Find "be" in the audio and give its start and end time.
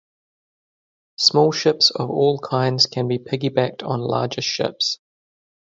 3.07-3.19